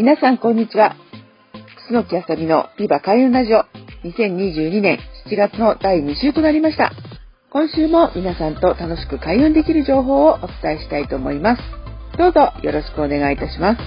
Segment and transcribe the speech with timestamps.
[0.00, 0.96] 皆さんこんにちは。
[1.90, 3.66] 楠木あさみのビバ開運ラジオ
[4.08, 6.90] 2022年7月の第2週となりました。
[7.50, 11.62] 今週も皆さんと楽しく開運できる情報をお伝えしたいと思います。
[12.16, 13.80] どうぞよろしくお願いいたします。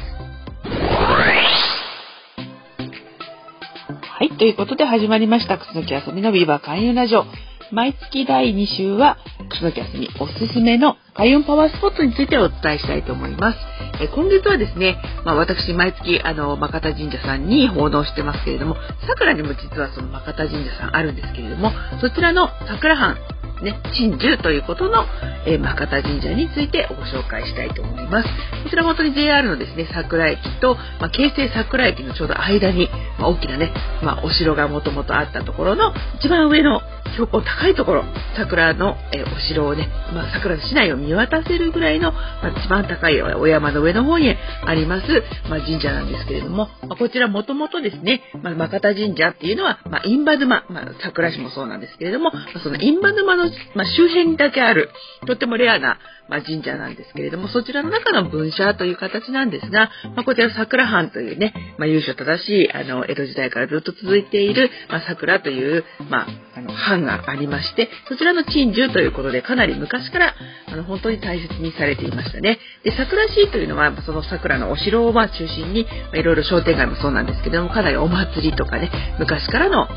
[4.06, 7.26] はい、ということで始まりました、楠木あさみのビバ開運ラジオ。
[7.72, 9.18] 毎月第2週は、
[9.50, 13.73] 楠木あさみおすすめの開運パワースポットについてお伝えしたいと思います。
[14.04, 18.76] え今月はですね、まあ、私毎月あの、マカタ神社さんに奉納してますけれども、
[19.08, 23.18] 桜にも実はそのマカタ神社さんあるんですけれども、そちらの桜藩
[23.64, 25.06] ね、鎮守ということの、
[25.48, 28.28] えー、マカタ神社についてご紹介したいと思います。
[28.64, 36.82] こちら本当に JR のですね、桜駅と、まあ、京成桜駅のちょうど間に、まあ、大きなね、まあ、お城がもともとあったところの一番上の
[37.14, 38.04] 標高高いところ、
[38.36, 45.08] 桜の、え、お城をね、まあ、桜の市内を見渡せるぐらいの、まあ、一番高いお山の上の方にあります、
[45.50, 54.90] まあ、神社なんですけれども、まあ、こちらもともとですね、まあ、マカタ神社っていうのは、まあ、インバ沼、まあ、桜市もそうなんですけれども、まあ、そのインバ沼の、まあ、周辺にだけある、
[55.26, 70.34] とってもレアな、まあ、神社なんですけれども、そちらの中の分社という形なんですが、まあ、こちら桜藩というね、まあ、由緒正しい、あの、江戸時代からずっと続いている、まあ、桜という、まあ、あの、藩がありまして、そちらの鎮守ということで、かなり昔から、
[70.72, 72.60] あの、本当に大切にされていましたね。
[72.84, 79.88] で、桜市というのは、その桜のお城をまあ中心に、まあ、いろいろ商店街もそうなんですけども、かなりお祭りとかね、昔からの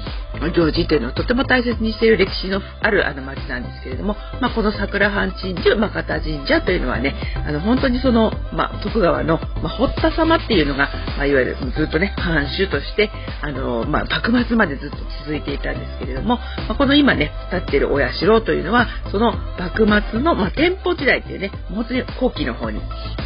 [0.55, 7.15] 行事というのをとても大切にしている歴史のあるあの町なんですけれども、まあ、この桜藩鎮守、まあ、方神社というのはね、
[7.47, 13.11] あの、本当にその、まあ、徳川の、まあ、堀田様っていうのが、まあ、いわゆるずっとね、藩主として、
[13.43, 22.81] あの、まあ、幕末までずっと続いていたんですけれども、まあ、この今ね、立っているお社というのは、その幕末の、まあ、店舗時代っていうね、本当に後期の方に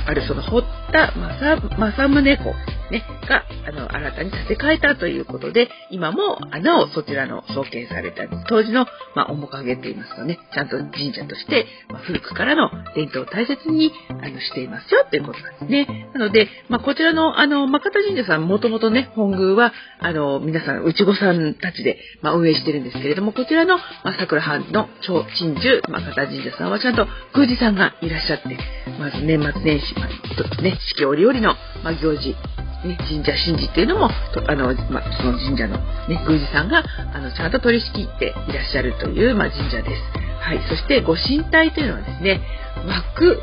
[0.06, 16.10] ある、その堀田正政宗公ね、が、あの、新たに建て替えたということで、今も、なおそちらの創建された当時の、まあ、面影って言いますとね、ちゃんと神社として、まあ、古くからの伝統を大切に、あの、していますよっていうことなんですね。
[16.14, 28.58] なので、まあ、こちらの、あの、マカタ神社さん、もともとね、本宮は、あの、皆さん、内子さんたちで、まあ、運営してるんですけれども、こちらの、まあ、桜藩の超鎮守、マカタ神社さんはちゃんと宮司さんがいらっしゃって、
[28.98, 32.36] まず年末年始、まあ、ね、四季折々の、まあ、行事、
[32.84, 35.76] ね、神社神事っていうのも、あの、まあ、その神社の、
[36.08, 36.82] ね、宮司さんが、
[37.14, 40.02] あの、ちゃんと取り仕切っていらっしゃるという、まあ、神社です。
[40.40, 40.60] はい。
[40.68, 42.40] そして、ご神体というのはですね、
[42.86, 43.42] 枠、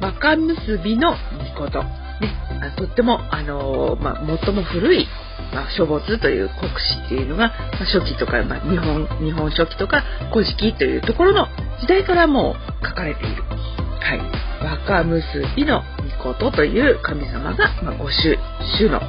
[0.00, 1.16] 若結びの
[1.56, 1.82] 御事。
[1.82, 2.28] ね、
[2.60, 5.06] あとっても、あのまあ、最も古い、
[5.52, 11.46] まあ、書物という国史っていうのが、まあ、初期とか、ま、日本、日本書紀とか、古事記というところの
[11.80, 13.42] 時代からもう書かれている。
[13.44, 14.20] はい。
[14.64, 15.22] 若結
[15.56, 15.82] びの
[16.22, 18.38] 御事という神様が、まあ、ご主、
[18.78, 19.06] 主のね、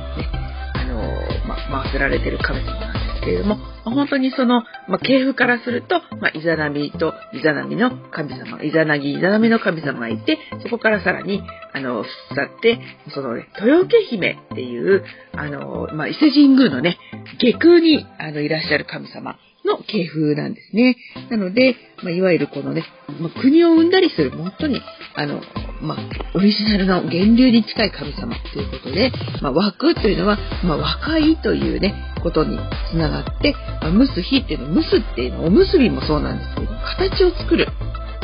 [0.75, 11.41] あのー、まあ、祀られている神様なんですけれども、本当にその、まあ、系譜からすると、まあ、イザナミとイザナミの神様、イザナギ、イザナミの神様がいて、そこからさらに、
[11.73, 12.03] あの、
[12.35, 12.79] 伝って、
[13.13, 15.03] そのね、豊家姫っていう、
[15.33, 16.97] あの、まあ、伊勢神宮のね、
[17.39, 20.97] 下空に、あの、いらっしゃる神様の系譜なんですね。
[21.29, 22.85] なので、まあ、いわゆるこのね、
[23.19, 24.81] まあ、国を生んだりする、本当に、
[25.15, 25.41] あの、
[25.83, 25.97] まあ、
[26.33, 29.11] オリジナルの源流に近い神様ということで、
[29.41, 32.57] まあ、枠というのは、まあ、若いというね、ことに
[32.89, 36.67] つながって、まあ、蒸す日っていうの、蒸すっていうの、おむすびもそうなんですけど、
[36.97, 37.67] 形を作る。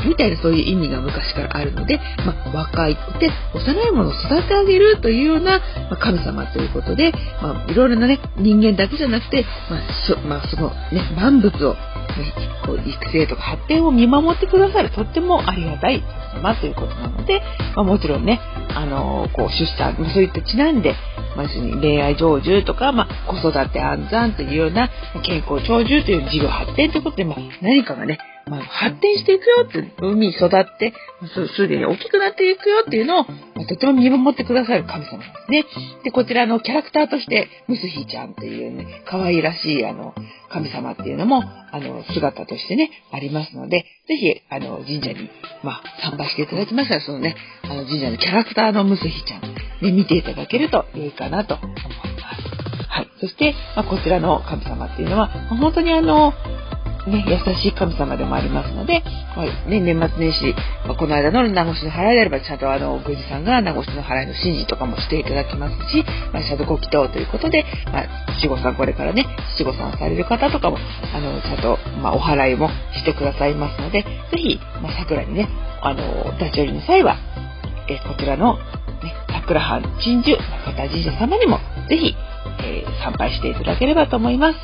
[0.07, 5.59] みたいなそういう意味が昔からあるので、まあ、若いって幼いものを育て上げるというような、
[5.89, 11.79] まあ、神様ということで、まあ、いろいろなね、人間だけじゃなくて、まあ、そまあ、そのね、万物を、ね、
[12.65, 16.03] こう育成とか発展を見守ってくださる、とってもありがたい
[16.33, 17.41] 神様ということなので、
[17.75, 18.39] まあ、もちろんね、
[18.75, 20.95] あのー、こう、出産、そういったちなんで、
[21.35, 24.89] まあ、要するに恋愛成就とか、まあ、子育て安産というような
[25.23, 28.17] 健康長寿という事業発展ということで、まあ、何かがね、
[28.49, 30.93] まあ、発展していくよって、海に育って、
[31.55, 35.65] すでに大きくなっていくよっていうのを、まあ、とても見守ってくださる神様ですね。
[36.03, 40.15] で、こちらのキャラクターとして、ムスヒちゃんっていうね、可愛らしい、あの、
[40.49, 45.29] 神様っていうのも、あの、姿としてね、ありますので、ぜひ、あの、神社に、
[45.63, 51.89] まあ、参拝していただきましたら、そのね、あの、神社のキャラクターのムスヒちゃん、ね、見ていただけると良いかなと思います。
[52.89, 53.07] はい。
[53.19, 56.33] そして、まあ、こちらの神様っていうのは、本当にあの、
[57.07, 59.03] ね、優しい神様でもありますので、
[59.35, 60.53] まあ、ね、年末年始、
[60.85, 66.03] まあ、この間の名越しの払いであれば、ちゃんとあの、宮司さんが名越しの払いの神事とかもしていただきますし、
[66.33, 68.07] まあ、シャドご祈祷ということで、まあ、
[68.39, 69.25] 七五三これからね、
[69.57, 75.47] 七五三される方とかも、あの、ちゃんと、まあ、お払いもしてくださいますので、ぜひ、まあ、桜にね、
[75.81, 77.17] あの、立ち寄りの際は、
[77.87, 81.59] えこちらの、ね、桜藩鎮守中田神社様にも、
[81.89, 82.15] ぜひ、
[82.63, 84.59] えー、参拝していただければと思います。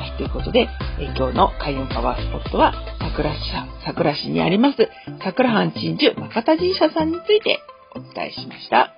[0.00, 0.60] はい、ということで、
[0.98, 3.38] え、今日の開運パワースポットは、桜市、
[3.84, 4.88] 桜市にあります、
[5.22, 7.60] 桜藩鎮守中田神社さんについて
[7.94, 8.94] お伝えしました。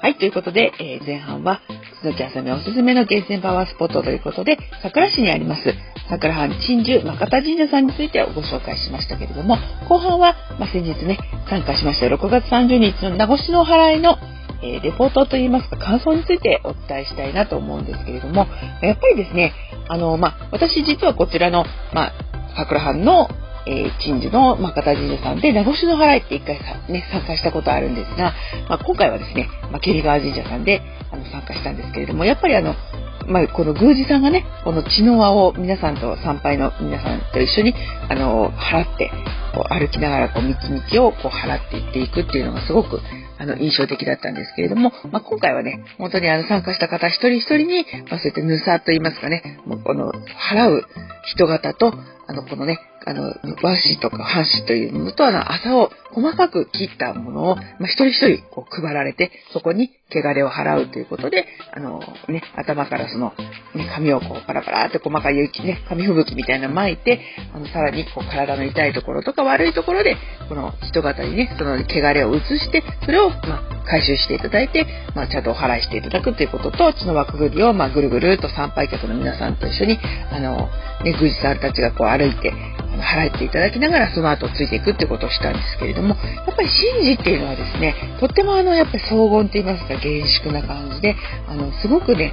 [0.00, 1.62] はい、ということで、えー、前半は、
[2.00, 5.74] 鈴木あさみおすすめの厳選パワースポットということで、桜市にあります、
[6.08, 9.58] 桜藩鎮守中田神社さんについてご紹介しましたけれども、
[9.88, 11.18] 後半は、まあ、先日ね、
[11.50, 14.16] 参加しました6月30日の名越の払いの
[14.64, 18.46] え、レポートといいますか感想についてお伝えしたいなと思うんですけれども、
[18.82, 19.52] やっぱりですね、
[19.88, 22.12] あの、まあ、私実はこちらの、まあ、
[22.56, 23.28] 桜藩の、
[23.66, 28.34] えー、鎮守の、まあ、片神社さんで、名越の払いって一回さ、ね、参加したことあるんですが、
[28.68, 32.74] まあ、今回はですね、まあ、川神社さんで、あの、参加したんですけれども、やっぱりあの、
[33.26, 37.74] まあ、この宮司さんがね、この血の輪を皆さんと参拝の皆さんと一緒に、
[38.08, 39.10] あの、払って、
[39.54, 43.00] こう歩きながらこう道々をこう払っていっていくっていうのがすごく
[43.44, 50.82] あの印象的だったんですけれども、まあ、今回はね、本当にあの参加した方一人一人に、まあ、そうやってぬさと言いますかね、もうこの払う
[51.34, 51.92] 人型と、
[52.26, 63.34] あの、このね、あの、和紙とか半紙というものと、あの、麻を細かく切ったものを、まあ、一人一人こう配られて、そこに汚れを払うということで、あの、ね、頭からその、
[63.74, 67.20] ね、髪をこう、パラパラって細かい雪ね、紙吹雪みたいなの巻いて、
[67.52, 70.16] あの、さらにこう、体の痛いところとか悪いところで、
[70.48, 79.98] この人型にね、その汚れを移して、それを、まあ、回収していただいて、まあ、ちゃんとお払いしていただくということと、血の輪くぐりを、まあ、ぐるぐると参拝客の皆さんと一緒に、
[80.30, 80.68] あの、
[81.04, 82.52] ね、宮司さんたちがこう歩いて、
[82.94, 86.16] 払っていただきながらその後ついていくってことをしたんですけれども、やっ
[86.56, 91.16] ぱり神事っていうのはですね、とってもあの、やっぱり荘厳って言いますか、厳粛な感じで、
[91.48, 92.32] あの、すごくね、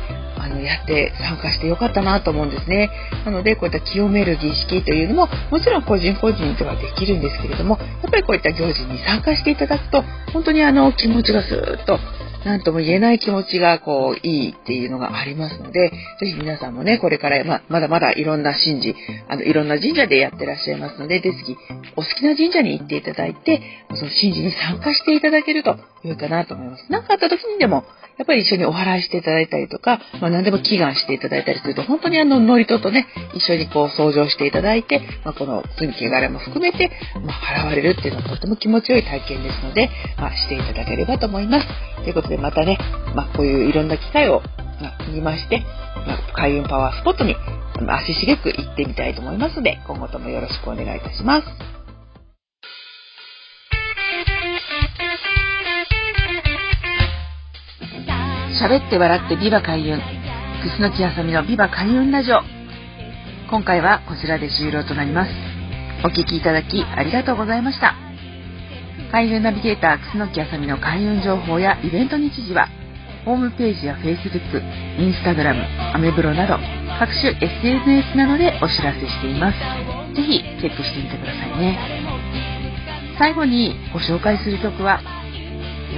[0.52, 2.90] の、やって参加してよかったなと思うんですね。
[3.26, 10.04] なので、こういった清める儀式というのも、もちろん個人個人ではできるんですけれども、やっぱりこういった行事に参加していただくと、
[10.34, 12.00] 本当にあの、気持ちがスーッと
[12.46, 18.96] 何とも言えない気持ちがこういいっていうのがありますので、ぜひ皆さんもね、これからままだまだいろんな神事、
[19.28, 21.56] あのいろんな神社でやってらっしゃいますので、ぜひ
[21.96, 26.86] お好きな神社に行っていただいて、その神事に参加していただけると良いかなと思います。
[26.90, 27.84] 何かあった時にでも、
[28.18, 36.92] やっぱり一緒にお祓いしていただいたりとか、まあ、何でも祈願していただいたりすると、本当にあの、ノリととね、一緒にこう、相乗していただいて、まあ、この罪汚れも含めて、
[37.26, 41.68] まあ、払われるっていうのはとても気持ちよい体験ですので、まあ、していただければと思います。
[42.04, 42.78] ということで、またね、
[43.14, 44.42] まあ、こういういろんな機会を、
[44.82, 45.60] まあ、見まして、
[46.08, 47.36] まあ、開運パワースポットに、
[47.90, 51.48] 足しげく行ってみたいと思いますので、今後ともよろしくお願いいたします。
[58.64, 60.00] 喋って笑ってビバ開運。
[60.80, 62.40] 楠木あさみのビバ開運ラジオ。
[63.50, 65.32] 今回はこちらで終了となります。
[66.06, 68.01] お聴きいただきありがとうございました。
[69.12, 72.70] 開運ナビゲーター楠木あさみの開運情報やイベント日時は、
[73.26, 74.64] ホームページや Facebook、
[74.98, 76.58] Instagram、アメブロなど
[76.98, 79.60] 各種 SNS などでお知らせしています。
[80.16, 81.78] ぜひチェックしてみてくださいね。
[83.20, 85.02] 最後にご紹介する曲は、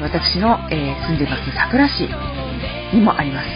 [0.01, 2.10] 私の、えー、住んでます桜市
[2.96, 3.48] にもあります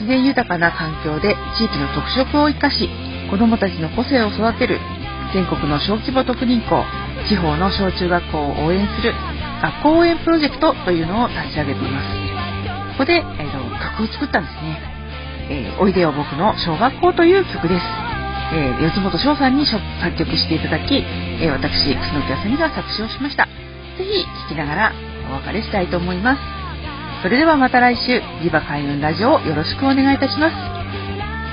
[0.00, 2.88] 自然豊かな環境で地域の特色を生かし
[3.30, 4.80] 子どもたちの個性を育てる
[5.34, 6.82] 全国の小規模特任校
[7.28, 9.12] 地方の小中学校を応援する
[9.62, 12.08] 学校応援プロジェクトというのを立ち上げています
[12.92, 13.58] ここで、えーと、
[13.98, 14.78] 曲を作ったんですね、
[15.50, 17.84] えー、おいでよ僕の小学校という曲です
[18.52, 19.82] えー、四本翔さんに作
[20.16, 23.46] 曲していただき、えー、私、楠木あさみが作詞をしました。
[23.98, 24.92] ぜひ聴きながら
[25.30, 26.40] お別れしたいと思います。
[27.22, 30.54] それではまた来週、リバ開運ラジオをよろしくお願いいたします。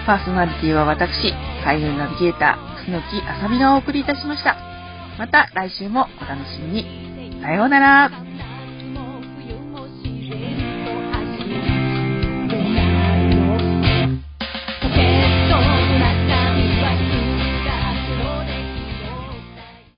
[0.05, 4.72] パーソナリティは私、開運ナビゲーター、楠木あさみがお送りいたしました。
[5.17, 7.41] また来週もお楽しみに。
[7.41, 8.52] さようなら。